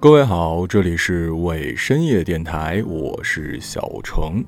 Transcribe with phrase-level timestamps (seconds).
[0.00, 4.44] 各位好，这里是伪深夜电台，我是小程。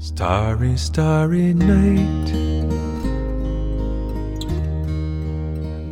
[0.00, 2.32] Starry, starry night.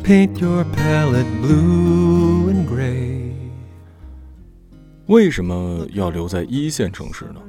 [0.05, 3.33] Paint your palette blue and gray.
[5.07, 7.41] 为什么要留在一线城市呢？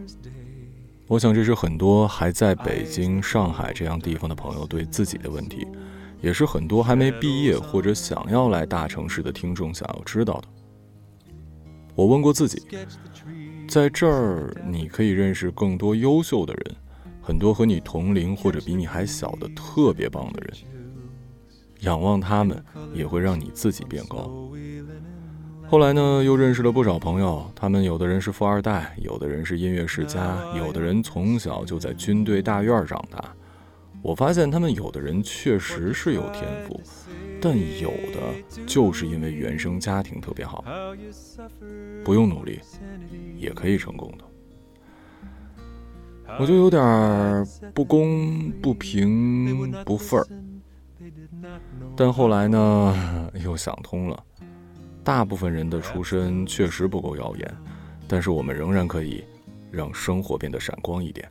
[1.06, 5.68] 我想这是很多还在北京、上海这样地方的朋友对自己的问题，
[6.20, 10.48] 也是很多还没毕业或者想要来大城市的听众想要知道的。
[11.96, 12.62] 我问过自己，
[13.66, 16.76] 在这儿你可以认识更多优秀的人，
[17.22, 20.54] 很多和你同龄或者比你还小的特别棒的人。
[21.80, 24.30] 仰望他们，也会让你自己变高。
[25.66, 33.34] 后来呢，又认识了不少朋友，他们有的人是富二代，有的人是音乐世家，有的人从小就在军队大院长大。
[34.02, 36.78] 我发现他们有的人确实是有天赋。
[37.46, 40.64] 但有的就是因为原生家庭特别好，
[42.04, 42.58] 不用努力
[43.36, 44.24] 也可以成功的。
[46.40, 50.26] 我就有点不公不平不忿儿，
[51.96, 54.24] 但后来呢又想通了，
[55.04, 57.56] 大部分人的出身确实不够耀眼，
[58.08, 59.22] 但是我们仍然可以
[59.70, 61.30] 让生活变得闪光一点。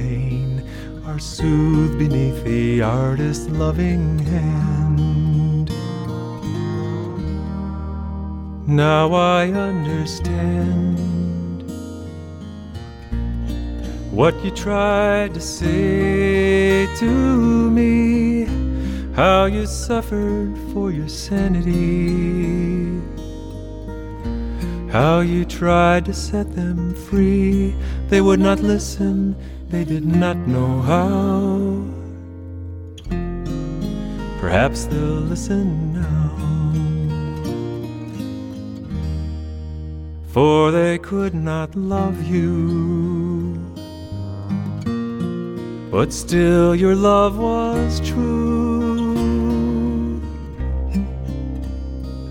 [1.21, 5.69] soothed beneath the artist's loving hand.
[8.67, 10.97] Now I understand
[14.11, 18.45] what you tried to say to me,
[19.13, 22.99] how you suffered for your sanity.
[24.91, 27.75] How you tried to set them free,
[28.09, 29.35] they would not listen
[29.71, 31.81] they did not know how.
[34.41, 36.27] Perhaps they'll listen now.
[40.27, 43.53] For they could not love you.
[45.89, 49.11] But still, your love was true.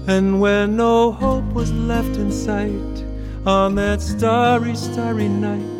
[0.06, 3.04] And when no hope was left in sight
[3.46, 5.79] on that starry, starry night,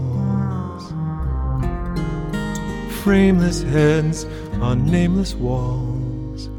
[3.03, 4.25] frameless heads
[4.61, 6.49] on nameless walls,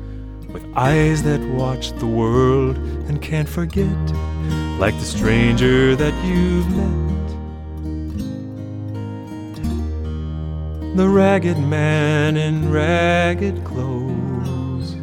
[0.52, 2.76] with eyes that watch the world
[3.06, 3.86] and can't forget,
[4.80, 7.12] like the stranger that you've met.
[10.96, 14.96] The ragged man in ragged clothes,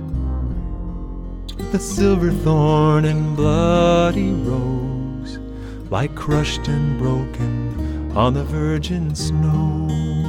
[1.71, 5.39] the silver thorn and bloody rose,
[5.89, 10.28] lie crushed and broken on the virgin snow.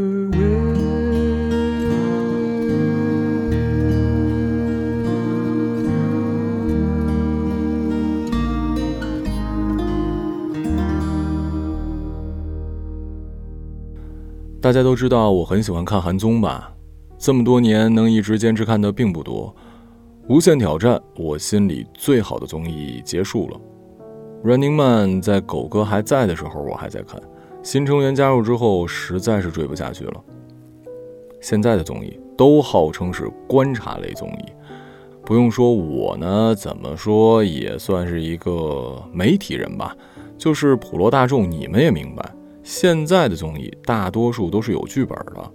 [14.71, 16.73] 大家都知道我很喜欢看韩综吧，
[17.17, 19.53] 这么多年能一直坚持看的并不多。
[20.29, 23.59] 无限挑战，我心里最好的综艺结束了。
[24.45, 27.21] Running Man 在狗哥还在的时候我还在看，
[27.61, 30.23] 新成员加入之后实在是追不下去了。
[31.41, 34.45] 现在的综艺都号称是观察类综艺。
[35.25, 39.93] 不用说，我呢，怎么说也算是一个媒体人吧。
[40.37, 45.51] 就是普罗大众，你们也明白，现在的综艺大多数都是有剧本的。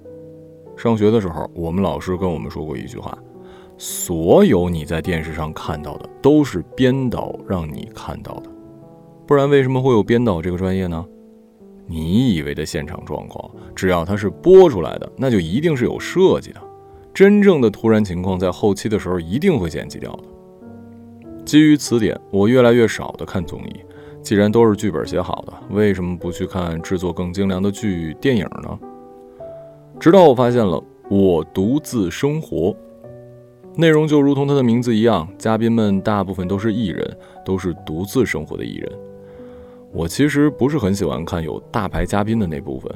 [0.76, 3.16] 上学的时候，我们老师跟我们说过一句话：
[3.78, 8.50] 所有你在电视上看到的，都是编导让你看到的。
[9.26, 11.04] 不然，为什么会有编导这个专业呢？
[11.86, 16.60] 你以为的现场状况，只要它是播出来的，那就一定是有设计的。
[17.14, 20.24] 真正的突然情况，在后期的时候一定会剪辑掉的。
[21.44, 23.76] 基于此点，我越来越少的看综艺。
[24.26, 28.76] 既然都是剧本写好的，为什么不去看制作更精良的剧、电影呢？
[30.00, 30.76] 直到我发现了
[31.08, 32.72] 《我独自生活》，
[33.76, 38.92] 内容就如同它的名字一样，嘉宾们大部分都是艺人，都是独自生活的艺人。
[39.92, 42.92] 我其实不是很喜欢看有大牌嘉宾的那部分，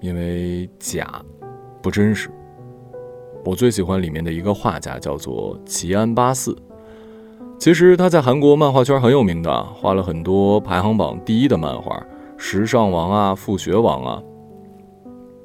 [0.00, 1.22] 因为假，
[1.82, 2.30] 不真实。
[3.44, 6.56] 我最喜欢里面的一个画家，叫做齐安巴四。
[7.64, 11.96] 其实他在韩国漫画圈很有名的，画了很多排行榜第一的漫画，
[12.36, 14.22] 《时尚王》啊，《复学王》啊。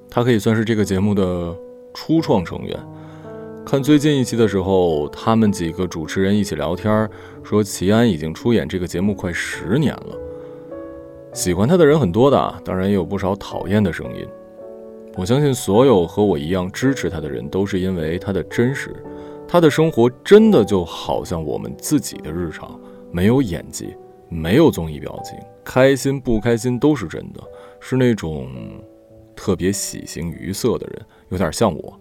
[0.09, 1.55] 他可以算是这个节目的
[1.93, 2.77] 初创成员。
[3.65, 7.09] 看最近一期的时候，他们几个主持人一起聊天，
[7.41, 10.17] 说齐安已经出演这个节目快十年了。
[11.31, 14.27] 喜欢他的人很多的，当然也有不少讨厌的声音。
[15.15, 18.93] 我相信所有和我一样支持他的人，都是因为他的真实。
[19.51, 22.79] 他的生活真的就好像我们自己的日常，
[23.11, 23.95] 没有演技，
[24.29, 27.41] 没有综艺表情，开心不开心都是真的，
[27.79, 28.47] 是那种
[29.35, 31.99] 特别喜形于色的人，有点像我，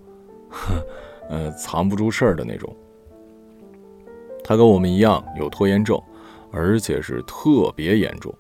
[1.31, 2.71] 呃，藏不住事儿的那种。
[4.45, 5.99] 他跟我们一样有拖延症，
[6.51, 8.31] 而且是特别严重。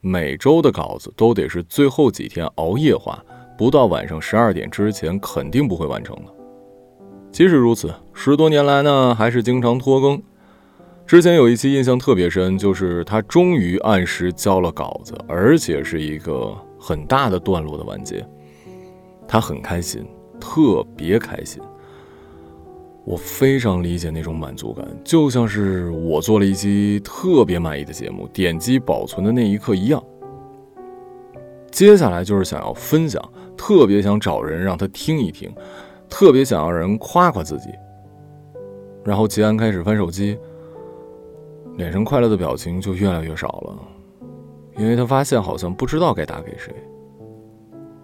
[0.00, 3.20] 每周的稿子都得是最后几天熬夜画，
[3.58, 6.35] 不到晚上十二点之前肯定不会完成的。
[7.36, 10.22] 即使如此，十多年来呢，还是经常拖更。
[11.06, 18.26] 之前有一期印象特别深，就是他终于按时交了稿子，而且是一个很大的段落的完结，
[19.28, 20.02] 他很开心，
[20.40, 21.62] 特别开心。
[23.04, 30.02] 我非常理解那种满足感，就像是我做了一期特别满意的节目，点击保存的那一刻一样。
[31.70, 33.22] 接下来就是想要分享，
[33.58, 35.54] 特别想找人让他听一听，
[36.08, 37.70] 特别想要人夸夸自己。
[39.04, 40.38] 然后吉安开始翻手机，
[41.76, 43.78] 脸上快乐的表情就越来越少了，
[44.76, 46.74] 因为他发现好像不知道该打给谁。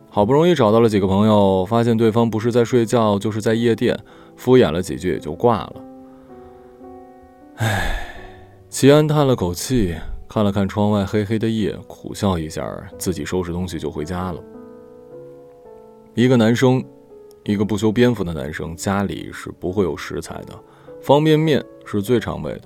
[0.09, 3.99] 好不容易找到了几个朋友，发现对方不是在睡觉，就是在夜店。
[4.37, 5.75] 敷衍了几句也就挂了。
[7.57, 7.97] 唉，
[8.69, 9.95] 齐安叹了口气，
[10.29, 12.67] 看了看窗外黑黑的夜，苦笑一下，
[12.99, 14.43] 自己收拾东西就回家了。
[16.15, 16.83] 一个男生，
[17.45, 20.59] 一个不修边幅的男生，家里是不会有食材的，
[21.01, 22.63] 方便面是最常备的。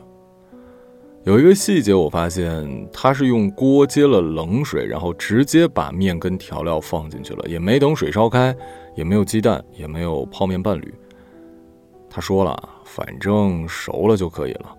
[1.24, 8.54] 有一个细节，我发现他是用锅接了冷水，然后直接把面跟调料放进去了，也没等水烧开，
[8.94, 10.94] 也没有鸡蛋，也没有泡面伴侣。
[12.08, 14.76] 他说了，反正熟了就可以了。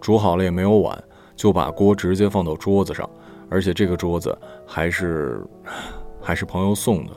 [0.00, 1.02] 煮好了也没有碗，
[1.36, 3.08] 就把锅直接放到桌子上，
[3.50, 5.44] 而且这个桌子还是
[6.22, 7.12] 还是朋友送的。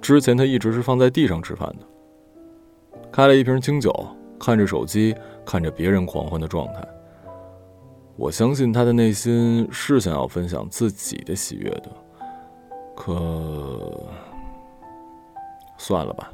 [0.00, 1.86] 之前他一直是放在地上吃饭的。
[3.10, 3.92] 开了一瓶清酒，
[4.38, 5.14] 看着手机，
[5.44, 6.86] 看着别人狂欢的状态。
[8.16, 11.90] 我相信他的内心是想要分享自己的喜悦的，
[12.96, 14.04] 可
[15.78, 16.30] 算了吧。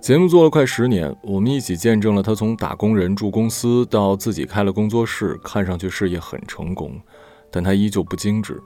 [0.00, 7.00] 节目做了快十年，我们一起见证了他从打工人住公司到自己开了工作室，看上去事业很成功，
[7.50, 8.62] 但他依旧不精致。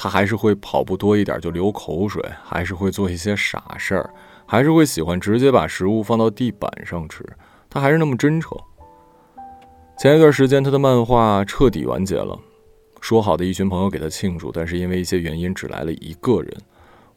[0.00, 4.14] 他还是会跑步多一点就流口水，还是会做一些傻事儿，
[4.46, 7.24] 还是会喜欢直接把食物放到地板上吃。
[7.68, 8.56] 他还是那么真诚。
[9.98, 12.38] 前一段时间，他的漫画彻底完结了，
[13.00, 16.56] 说好的一群朋友给他庆祝，但是因为一些原因，只来了一个人。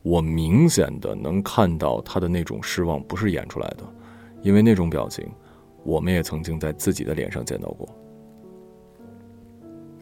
[0.02, 3.84] 我明显的能看到他的那种失望不是演出来的，
[4.42, 5.30] 因为那种表情，
[5.84, 7.88] 我们也曾经在自己的脸上见到过。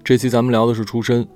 [0.02, 1.28] 这期咱们聊的是出身，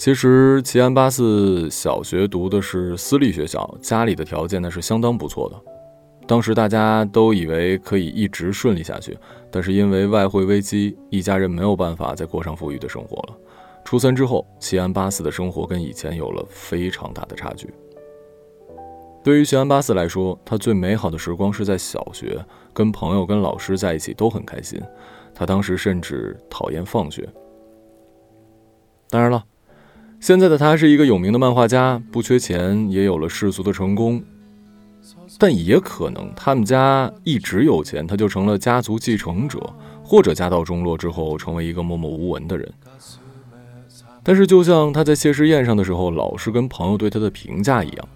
[0.00, 6.26] 其实齐安八四小学读的是私立学校，家里的条件那是相当不错的。
[6.26, 9.14] 当时大家都以为可以一直顺利下去，
[9.50, 13.36] 但是因为外汇危机，一家人没有办法再过上富裕的生活了。
[13.84, 17.68] 初三之后，齐安八四的生活跟以前有了非常大的差距。
[19.22, 22.42] 对于齐安八四来说，他最美好的时光是在小学，
[22.72, 24.80] 跟朋友、跟老师在一起都很开心。
[25.34, 27.28] 他当时甚至讨厌放学。
[29.10, 29.44] 当然了，
[30.20, 34.22] 现在的他是一个有名的漫画家，不缺钱，也有了世俗的成功。
[35.38, 39.58] 但也可能他们家一直有钱，他就成了家族继承者，
[40.04, 42.70] 或者家道中落之后成为一个默默无闻的人。
[44.22, 48.08] 但是，就像他在谢师宴上的时候，老是跟朋友对他的评价一样，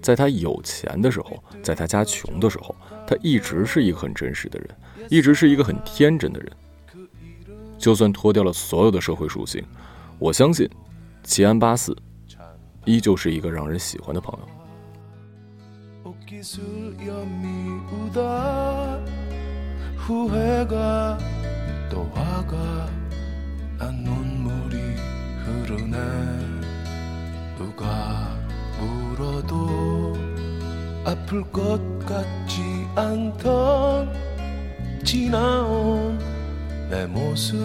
[0.00, 2.74] 在他有钱的时候，在他家穷的时候，
[3.06, 4.68] 他一直是一个很真实的人，
[5.10, 6.50] 一直是一个很天真的人。
[7.76, 9.62] 就算脱掉了所有的社会属性，
[10.18, 10.66] 我相信，
[11.23, 11.95] 齐安八四
[12.85, 14.47] 依旧是一个让人喜欢的朋友。
[25.47, 25.97] 흐르네
[27.57, 28.37] 누가
[28.81, 30.13] 울어도
[31.05, 32.61] 아플 것 같지
[32.95, 34.13] 않던
[35.05, 36.19] 지나온
[36.89, 37.57] 내 모습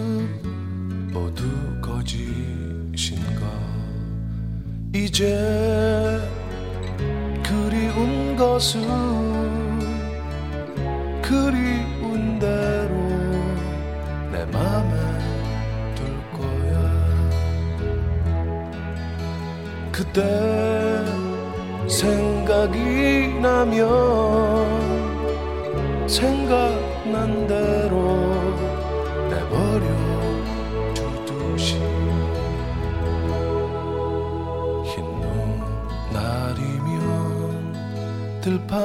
[1.11, 1.45] 모두
[1.81, 2.26] 거짓인가
[5.04, 6.20] 이제
[7.44, 8.82] 그리운 것은
[11.22, 12.94] 그리운 대로
[14.32, 14.98] 내 맘에
[19.92, 20.22] 그때
[21.88, 23.88] 생각이 나면
[26.08, 28.37] 생각난 대로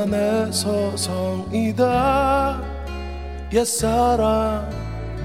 [0.03, 1.83] 들판에 서성이다.
[3.53, 4.69] 옛사랑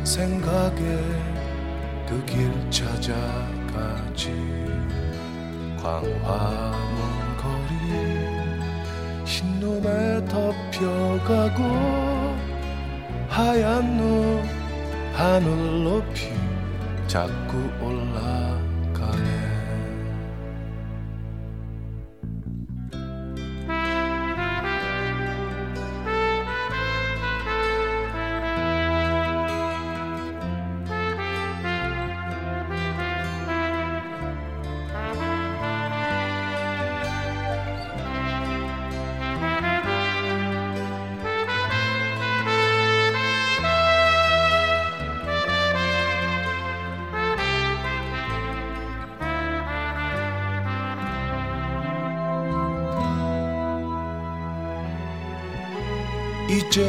[0.04, 0.98] 생각에
[2.06, 4.32] 그 길 찾아가지.
[5.82, 6.16] 광화문
[7.38, 7.72] 거리
[9.24, 11.62] 흰눈에 덮여가고
[13.28, 14.42] 하얀 눈
[15.12, 16.32] 하늘 높이
[17.06, 18.57] 자꾸 올라
[56.48, 56.82] 一제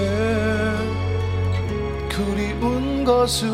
[2.07, 3.49] 그리운 것은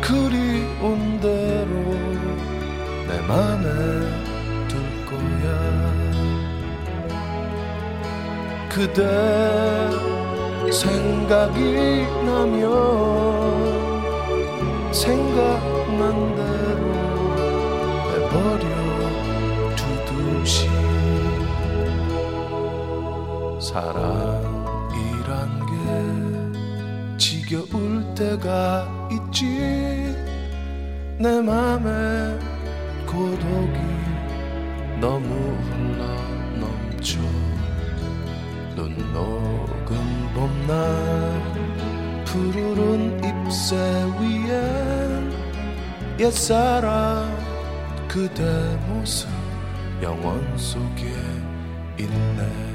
[0.00, 1.72] 그리운 대로
[3.08, 3.64] 내 맘에
[4.68, 5.46] 둘 거야.
[8.68, 9.02] 그대
[10.70, 12.64] 생각이 나면
[14.92, 16.82] 생각난 대로
[18.12, 18.73] 내버려
[23.74, 30.14] 사랑이란 게 지겨울 때가 있지.
[31.18, 32.38] 내 맘에
[33.04, 33.80] 고독이
[35.00, 36.06] 너무 흘러
[36.60, 37.18] 넘쳐.
[38.76, 39.96] 눈 녹은
[40.34, 41.42] 봄날
[42.26, 43.74] 푸르른 잎새
[44.20, 45.32] 위엔
[46.20, 47.28] 옛사랑
[48.06, 48.44] 그대
[48.86, 49.28] 모습
[50.00, 51.12] 영원 속에
[51.98, 52.73] 있네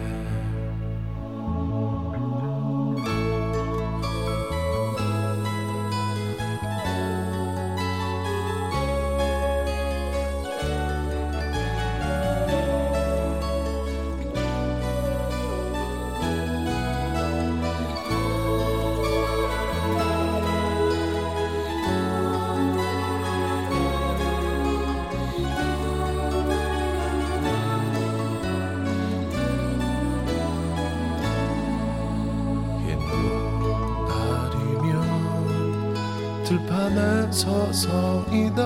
[36.49, 38.62] 들판에 서성이다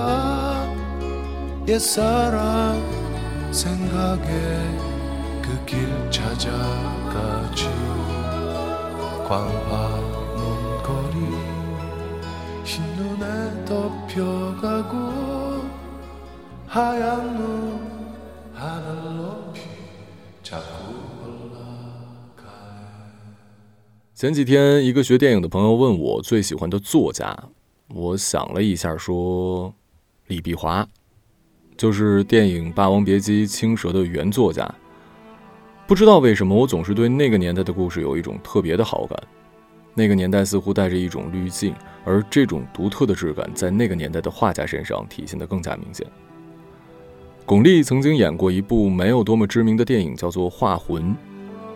[1.69, 2.83] 옛사랑
[3.53, 4.89] 생각에
[5.43, 7.69] 그 길 찾아가지
[9.27, 11.19] 광화문 거리
[12.65, 14.97] 흰눈에 덮여가고
[16.67, 17.81] 하얀 눈
[18.55, 19.61] 하늘 높이
[20.43, 20.65] 자꾸
[21.25, 22.49] 올라가네
[24.15, 27.51] 前几天，一个学电影的朋友问我最喜欢的作家，
[27.96, 29.72] 我想了一下，说
[30.26, 30.88] 李碧华，
[31.78, 34.68] 就是电影《霸王别姬》青蛇的原作家。
[35.86, 39.22] 不知道为什么，我总是对那个年代的故事有一种特别的好感。
[39.94, 46.08] 那个年代似乎带着一种滤镜，而这种独特的质感在那个年代的画家身上体现得更加明显。
[47.46, 51.04] 巩俐曾经演过一部没有多么知名的电影，叫做《画魂》，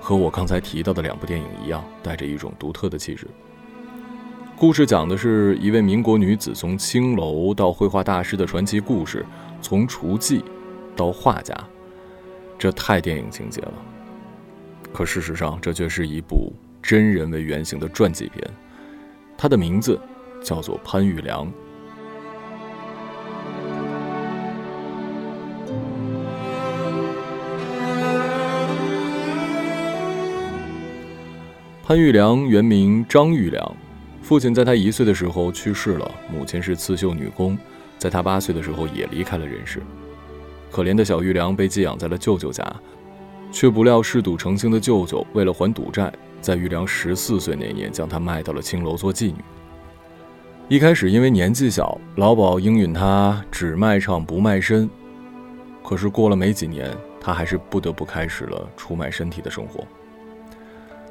[0.02, 3.28] 和我刚才提到的两部电影一样，带着一种独特的气质。
[4.60, 9.24] 故事讲的是一位民国女子从青楼到绘画大师的传奇故事，
[9.62, 10.42] 从厨妓
[10.96, 11.56] 到画家，
[12.58, 13.74] 这太电影情节了。
[14.92, 18.44] 可事实上，这却是一部真人为原型的传记片，
[19.38, 20.00] 它的名字
[20.44, 21.48] 叫做潘玉良。
[31.84, 33.78] 潘玉良原名张玉良，
[34.28, 37.58] 父亲在他一岁的时候去世了，母亲是刺绣女工，
[37.98, 39.82] 在他八岁的时候也离开了人世。
[40.70, 42.62] 可怜的小玉良被寄养在了舅舅家，
[43.54, 49.38] 却不料嗜赌成性的舅舅为了还赌债，在玉良十四岁那年将他卖到了青楼做妓女。
[50.68, 54.90] 一开始因为年纪小，老鸨应允他只卖唱不卖身，
[55.82, 59.88] 可是过了没几年，他还是不得不开始了出卖身体的生活。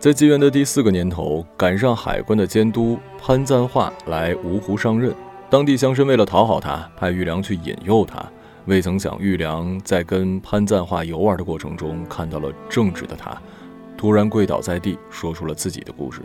[0.07, 5.13] 在妓院的第四个年头，赶上海关的监督潘赞化来芜湖上任，
[5.51, 8.25] 当地乡绅为了讨好他，派玉良去引诱他。
[8.67, 13.37] 未曾想，玉良在跟潘赞化游玩的过程中，看到了正直的他，
[13.97, 16.21] 突然跪倒在地，说出了自己的故事。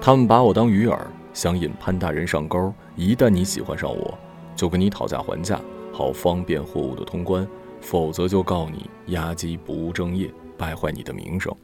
[0.00, 0.98] 他们把我当鱼饵，
[1.32, 2.74] 想引潘大人上钩。
[2.96, 4.18] 一旦你喜欢上我，
[4.56, 5.60] 就跟你讨价还价，
[5.92, 7.46] 好方便货物的通关；
[7.80, 11.54] 否则就告你押机不务正业，败坏你的名声。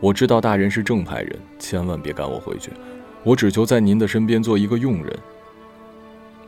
[0.00, 2.70] 我知道大人是正派人，千万别赶我回去。
[3.24, 5.18] 我只求在您的身边做一个佣人。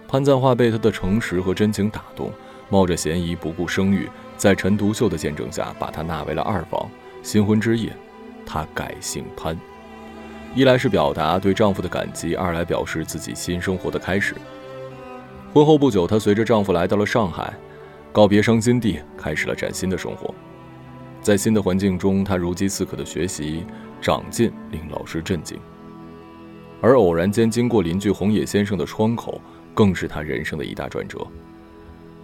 [0.06, 2.32] 潘赞化被他的诚实和真情打动，
[2.68, 6.88] 冒着嫌疑不顾声誉，在陈独秀的见证下，把他纳为了二房。
[7.22, 7.92] 新婚之夜，
[8.46, 9.58] 他改姓潘，
[10.54, 14.34] 一来是表达对丈夫的感激，二来表示自己新生活的开始。
[15.52, 17.52] 婚后不久，她随着丈夫来到了上海，
[18.12, 20.32] 告别伤心地，开始了崭新的生活。
[21.22, 23.64] 在新的环境中，他如饥似渴的学习
[24.00, 25.58] 长进，令老师震惊。
[26.80, 29.40] 而偶然间经过邻居红野先生的窗口，
[29.74, 31.26] 更是他人生的一大转折。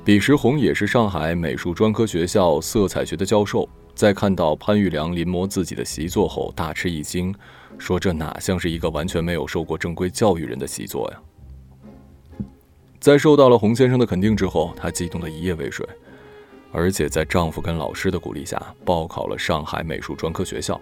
[0.02, 7.34] 彼时，红野是上海美术专科学校色彩学的教授，在看到潘玉良临摹自己的习作后，大吃一惊，
[7.76, 11.18] 说：“这哪像是一个完全没有受过正规教育人的习作呀！”
[12.98, 15.86] 在受到了洪先生的肯定之后，他激动的一夜未睡。
[16.72, 20.80] 而且在丈夫跟老师的鼓励下，报考了上海美术专科学校。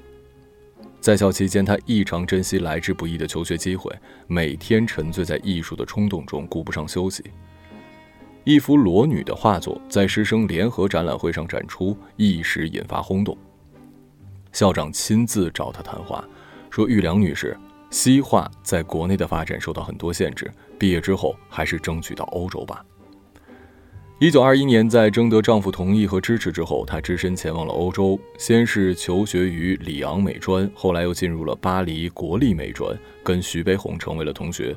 [1.01, 3.95] 在校期间，她异常珍惜来之不易的求学机会，
[4.27, 7.23] 每天沉醉在艺术的冲动中，顾不上休息。
[8.43, 13.37] 一幅裸女的画作在师生联合展览会上展出，一时引发轰动。
[14.53, 16.25] 校长亲自找她谈话，
[16.71, 17.57] 说：“玉良女士，
[17.91, 22.85] 西画在国内的发展受到很多限制，毕业之后还是争取到欧洲吧。”
[24.21, 28.19] 一九二一年，在征得丈夫同意和支持之后，她只身前往了欧洲。
[28.39, 34.75] 先是求学于里昂美专，后来又进入了巴黎国立美专，跟徐悲鸿成为了同学。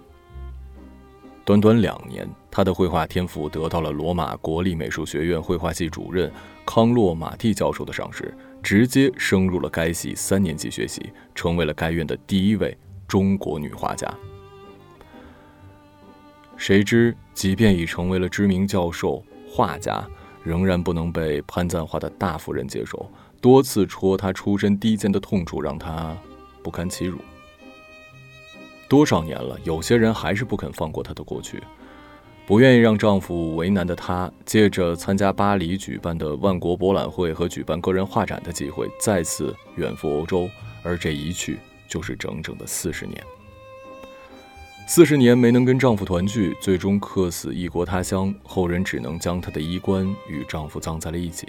[1.46, 6.32] 短短两年，她的绘画天赋得到了罗马国立美术学院绘画系主任
[6.66, 12.76] 康洛马蒂教授的赏识，直接升入了该系三年级学习，成为了该院的第一位
[13.08, 14.12] 中国女画家。
[16.58, 20.06] 谁知，即便已成为了知名教授、画家，
[20.44, 23.10] 仍然不能被潘赞化的大夫人接受，
[23.42, 26.16] 多次戳他出身低贱的痛处，让他
[26.62, 27.20] 不堪其辱。
[28.90, 31.62] 多少年了，有些人还是不肯放过她的过去，
[32.46, 40.50] 不愿意让丈夫为难的她，借着参加巴黎举办的万国博览会和举办个人画展的机会，再次远赴欧洲，
[40.84, 43.22] 而这一去就是整整的四十年。
[44.90, 51.46] 四十年没能跟丈夫团聚，最终客死异国他乡，后人只能将她的衣冠与丈夫葬在了一起。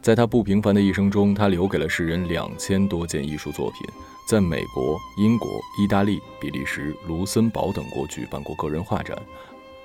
[0.00, 3.80] 在她不平凡的一生中，她留给了世人两千多件艺术作品，
[4.26, 5.46] 在美国、英国、
[5.78, 9.14] 意大利、比利时、卢森堡等国举办过个人画展，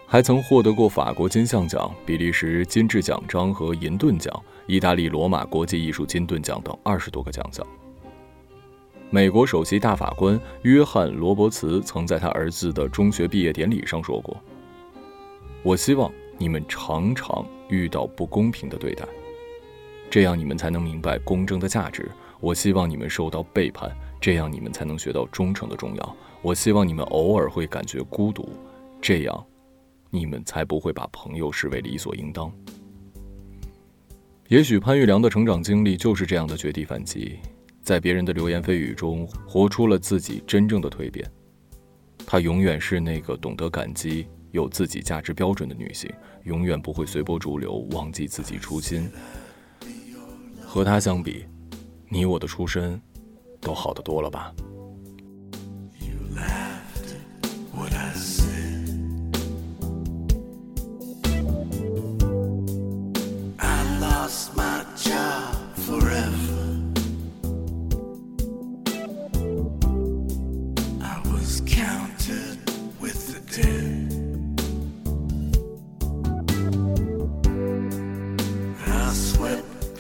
[0.07, 4.33] 还曾获得过法国金像奖、比利时金质奖章和银盾奖、
[4.67, 7.67] 意大利罗马国际艺术金盾奖等二十多个奖项。
[9.11, 14.35] 美国首席大法官约翰·罗伯茨曾在他儿子的中学毕业典礼上说过
[15.63, 19.05] ：“我希望你们常常遇到不公平的对待，
[20.09, 22.11] 这样你们才能明白公正的价值。
[22.41, 23.89] 我希望你们受到背叛，
[24.19, 26.15] 这样你们才能学到忠诚的重要。
[26.41, 28.49] 我希望你们偶尔会感觉孤独，
[28.99, 29.45] 这样
[30.09, 32.51] 你们才不会把朋友视为理所应当。”
[34.49, 37.39] 也许潘玉良的成长经历就是这样的绝地反击。
[37.85, 41.31] 在别人的流言蜚语中，活出了自己真正的蜕变。
[42.25, 46.11] 她永远是那个懂得感激、有自己价值标准的女性，
[46.45, 49.07] 永远不会随波逐流，忘记自己初心。
[50.65, 51.45] 和她相比，
[52.09, 52.99] 你我的出身
[53.61, 54.51] 都好得多了吧？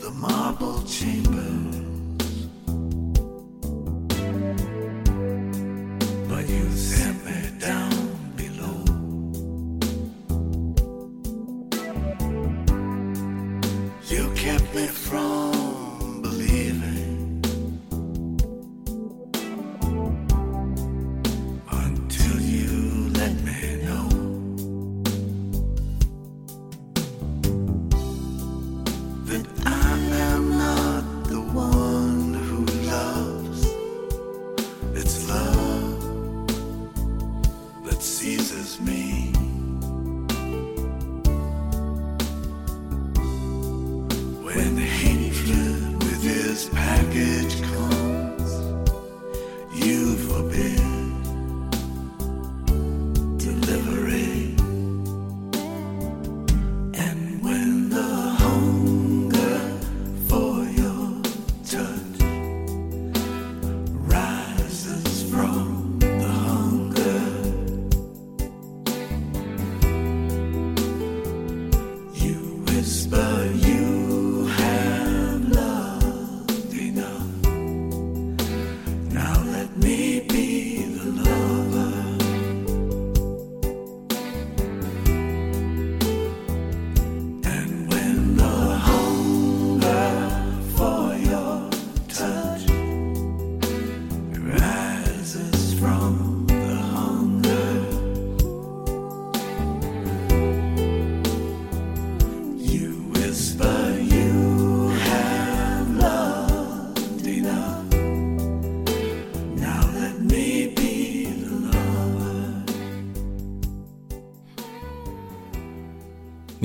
[0.01, 1.74] the marble chamber.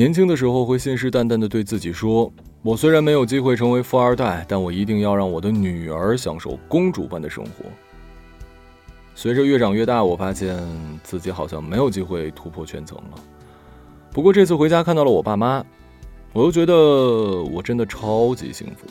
[0.01, 2.33] 年轻的时候会信誓旦旦地对自己说
[2.65, 7.67] ：“我虽然没有机会成为富二代，但我一定要让我的女儿享受公主般的生活。”
[9.15, 10.59] 随着越长越大，我发现
[11.03, 13.23] 自己好像没有机会突破圈层了。
[14.11, 15.63] 不过这次回家看到了我爸妈，
[16.33, 18.87] 我又觉得我真的超级幸福。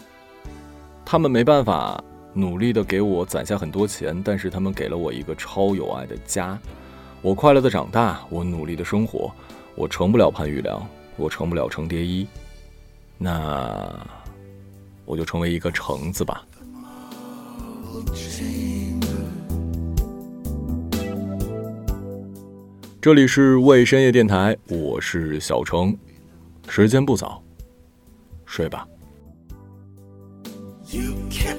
[1.04, 2.00] 他们没办法
[2.36, 6.56] 努力地给我攒下很多钱，但是他们给了我一个超有爱的家。
[7.24, 9.32] 我快乐的长大，我努力的生活，
[9.74, 10.80] 我成不了潘玉良。
[11.20, 12.26] 我成不了程蝶衣，
[13.18, 13.94] 那
[15.06, 16.46] 我就成为一个橙子吧。
[23.02, 25.96] 这里是未深夜电台，我是小程，
[26.70, 27.44] 时间不早，
[28.46, 28.88] 睡吧。
[30.90, 31.59] You kept me